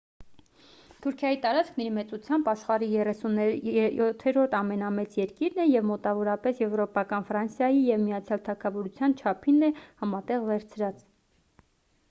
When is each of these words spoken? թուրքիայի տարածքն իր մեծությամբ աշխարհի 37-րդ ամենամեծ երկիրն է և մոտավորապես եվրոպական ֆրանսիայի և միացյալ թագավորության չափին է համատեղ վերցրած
թուրքիայի 1.01 1.35
տարածքն 1.41 1.81
իր 1.83 1.89
մեծությամբ 1.97 2.47
աշխարհի 2.53 2.87
37-րդ 2.93 4.55
ամենամեծ 4.59 5.13
երկիրն 5.19 5.59
է 5.65 5.65
և 5.71 5.85
մոտավորապես 5.89 6.63
եվրոպական 6.63 7.27
ֆրանսիայի 7.29 7.83
և 7.89 8.01
միացյալ 8.07 8.41
թագավորության 8.49 9.15
չափին 9.21 9.61
է 9.69 9.71
համատեղ 10.05 10.49
վերցրած 10.49 11.05